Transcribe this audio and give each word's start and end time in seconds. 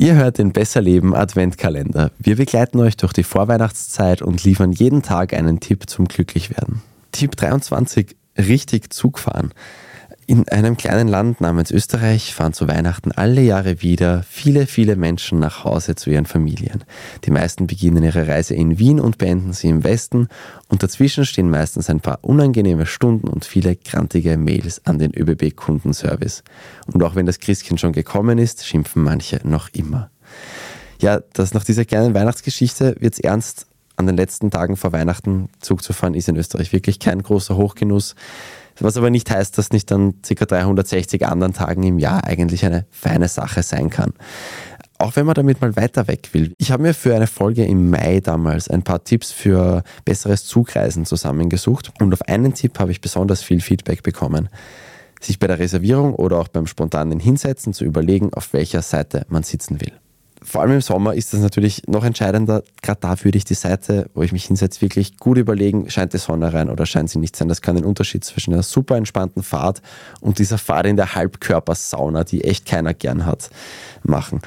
Ihr 0.00 0.14
hört 0.14 0.38
den 0.38 0.52
Besser 0.52 0.80
Leben 0.80 1.12
Adventkalender. 1.12 2.12
Wir 2.20 2.36
begleiten 2.36 2.78
euch 2.78 2.96
durch 2.96 3.12
die 3.12 3.24
Vorweihnachtszeit 3.24 4.22
und 4.22 4.44
liefern 4.44 4.70
jeden 4.70 5.02
Tag 5.02 5.34
einen 5.34 5.58
Tipp 5.58 5.90
zum 5.90 6.06
Glücklichwerden. 6.06 6.82
Tipp 7.10 7.34
23: 7.34 8.16
Richtig 8.38 8.92
Zug 8.92 9.18
fahren. 9.18 9.52
In 10.30 10.46
einem 10.50 10.76
kleinen 10.76 11.08
Land 11.08 11.40
namens 11.40 11.70
Österreich 11.70 12.34
fahren 12.34 12.52
zu 12.52 12.68
Weihnachten 12.68 13.12
alle 13.12 13.40
Jahre 13.40 13.80
wieder 13.80 14.22
viele, 14.28 14.66
viele 14.66 14.94
Menschen 14.94 15.38
nach 15.38 15.64
Hause 15.64 15.94
zu 15.94 16.10
ihren 16.10 16.26
Familien. 16.26 16.84
Die 17.24 17.30
meisten 17.30 17.66
beginnen 17.66 18.04
ihre 18.04 18.28
Reise 18.28 18.54
in 18.54 18.78
Wien 18.78 19.00
und 19.00 19.16
beenden 19.16 19.54
sie 19.54 19.70
im 19.70 19.84
Westen 19.84 20.28
und 20.68 20.82
dazwischen 20.82 21.24
stehen 21.24 21.48
meistens 21.48 21.88
ein 21.88 22.00
paar 22.00 22.18
unangenehme 22.20 22.84
Stunden 22.84 23.26
und 23.26 23.46
viele 23.46 23.74
grantige 23.74 24.36
Mails 24.36 24.84
an 24.84 24.98
den 24.98 25.14
ÖBB-Kundenservice. 25.16 26.42
Und 26.92 27.02
auch 27.02 27.14
wenn 27.14 27.24
das 27.24 27.40
Christkind 27.40 27.80
schon 27.80 27.92
gekommen 27.92 28.36
ist, 28.36 28.66
schimpfen 28.66 29.02
manche 29.02 29.40
noch 29.44 29.70
immer. 29.72 30.10
Ja, 31.00 31.20
das 31.32 31.54
nach 31.54 31.64
dieser 31.64 31.86
kleinen 31.86 32.12
Weihnachtsgeschichte 32.12 32.96
wird's 33.00 33.18
ernst. 33.18 33.64
An 33.96 34.06
den 34.06 34.16
letzten 34.16 34.50
Tagen 34.50 34.76
vor 34.76 34.92
Weihnachten 34.92 35.48
Zug 35.58 35.82
zu 35.82 35.92
fahren 35.92 36.14
ist 36.14 36.28
in 36.28 36.36
Österreich 36.36 36.72
wirklich 36.72 37.00
kein 37.00 37.20
großer 37.20 37.56
Hochgenuss. 37.56 38.14
Was 38.80 38.96
aber 38.96 39.10
nicht 39.10 39.30
heißt, 39.30 39.58
dass 39.58 39.70
nicht 39.70 39.90
an 39.92 40.14
ca. 40.22 40.44
360 40.44 41.26
anderen 41.26 41.52
Tagen 41.52 41.82
im 41.82 41.98
Jahr 41.98 42.24
eigentlich 42.24 42.64
eine 42.64 42.86
feine 42.90 43.28
Sache 43.28 43.62
sein 43.62 43.90
kann. 43.90 44.12
Auch 44.98 45.14
wenn 45.14 45.26
man 45.26 45.34
damit 45.34 45.60
mal 45.60 45.76
weiter 45.76 46.08
weg 46.08 46.30
will. 46.32 46.52
Ich 46.58 46.72
habe 46.72 46.82
mir 46.82 46.94
für 46.94 47.14
eine 47.14 47.28
Folge 47.28 47.64
im 47.64 47.90
Mai 47.90 48.20
damals 48.20 48.68
ein 48.68 48.82
paar 48.82 49.04
Tipps 49.04 49.30
für 49.30 49.84
besseres 50.04 50.44
Zugreisen 50.44 51.06
zusammengesucht 51.06 51.92
und 52.00 52.12
auf 52.12 52.22
einen 52.22 52.54
Tipp 52.54 52.78
habe 52.78 52.90
ich 52.90 53.00
besonders 53.00 53.42
viel 53.42 53.60
Feedback 53.60 54.02
bekommen. 54.02 54.48
Sich 55.20 55.38
bei 55.38 55.46
der 55.46 55.58
Reservierung 55.58 56.14
oder 56.14 56.38
auch 56.38 56.48
beim 56.48 56.66
spontanen 56.66 57.20
Hinsetzen 57.20 57.72
zu 57.72 57.84
überlegen, 57.84 58.32
auf 58.34 58.52
welcher 58.52 58.82
Seite 58.82 59.24
man 59.28 59.44
sitzen 59.44 59.80
will 59.80 59.92
vor 60.48 60.62
allem 60.62 60.72
im 60.72 60.80
Sommer 60.80 61.14
ist 61.14 61.32
das 61.32 61.40
natürlich 61.40 61.82
noch 61.86 62.04
entscheidender. 62.04 62.62
Gerade 62.82 63.00
da 63.00 63.24
würde 63.24 63.36
ich 63.36 63.44
die 63.44 63.54
Seite, 63.54 64.08
wo 64.14 64.22
ich 64.22 64.32
mich 64.32 64.46
hinsetze, 64.46 64.80
wirklich 64.80 65.18
gut 65.18 65.36
überlegen, 65.36 65.90
scheint 65.90 66.14
die 66.14 66.18
Sonne 66.18 66.52
rein 66.52 66.70
oder 66.70 66.86
scheint 66.86 67.10
sie 67.10 67.18
nicht 67.18 67.36
sein. 67.36 67.48
Das 67.48 67.60
kann 67.60 67.76
den 67.76 67.84
Unterschied 67.84 68.24
zwischen 68.24 68.54
einer 68.54 68.62
super 68.62 68.96
entspannten 68.96 69.42
Fahrt 69.42 69.82
und 70.20 70.38
dieser 70.38 70.58
Fahrt 70.58 70.86
in 70.86 70.96
der 70.96 71.14
Halbkörpersauna, 71.14 72.24
die 72.24 72.44
echt 72.44 72.66
keiner 72.66 72.94
gern 72.94 73.26
hat, 73.26 73.50
machen. 74.02 74.40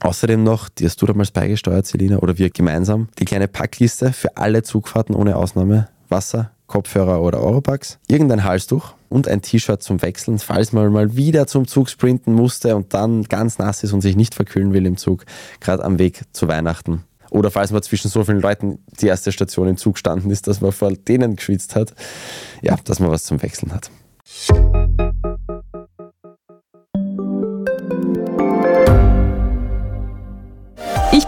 Außerdem 0.00 0.42
noch, 0.42 0.68
die 0.68 0.86
hast 0.86 1.00
du 1.00 1.06
damals 1.06 1.30
beigesteuert, 1.30 1.86
Selina, 1.86 2.18
oder 2.18 2.38
wir 2.38 2.50
gemeinsam, 2.50 3.08
die 3.18 3.24
kleine 3.24 3.46
Packliste 3.46 4.12
für 4.12 4.36
alle 4.36 4.62
Zugfahrten 4.62 5.14
ohne 5.14 5.36
Ausnahme. 5.36 5.88
Wasser, 6.08 6.50
Kopfhörer 6.72 7.20
oder 7.20 7.42
Europax, 7.42 7.98
irgendein 8.08 8.44
Halstuch 8.44 8.94
und 9.10 9.28
ein 9.28 9.42
T-Shirt 9.42 9.82
zum 9.82 10.00
Wechseln, 10.00 10.38
falls 10.38 10.72
man 10.72 10.90
mal 10.90 11.14
wieder 11.16 11.46
zum 11.46 11.68
Zug 11.68 11.90
sprinten 11.90 12.32
musste 12.32 12.74
und 12.74 12.94
dann 12.94 13.24
ganz 13.24 13.58
nass 13.58 13.84
ist 13.84 13.92
und 13.92 14.00
sich 14.00 14.16
nicht 14.16 14.34
verkühlen 14.34 14.72
will 14.72 14.86
im 14.86 14.96
Zug, 14.96 15.26
gerade 15.60 15.84
am 15.84 15.98
Weg 15.98 16.22
zu 16.32 16.48
Weihnachten. 16.48 17.04
Oder 17.28 17.50
falls 17.50 17.72
man 17.72 17.82
zwischen 17.82 18.08
so 18.08 18.24
vielen 18.24 18.40
Leuten 18.40 18.78
die 19.02 19.08
erste 19.08 19.32
Station 19.32 19.68
im 19.68 19.76
Zug 19.76 19.98
standen 19.98 20.30
ist, 20.30 20.46
dass 20.46 20.62
man 20.62 20.72
vor 20.72 20.90
denen 20.92 21.36
geschwitzt 21.36 21.76
hat. 21.76 21.92
Ja, 22.62 22.76
dass 22.84 23.00
man 23.00 23.10
was 23.10 23.24
zum 23.24 23.42
Wechseln 23.42 23.74
hat. 23.74 23.90